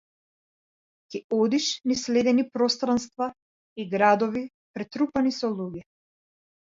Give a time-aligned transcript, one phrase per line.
[1.15, 3.27] Ќе одиш низ ледени пространства
[3.83, 4.43] и градови
[4.79, 5.85] претрупани со луѓе.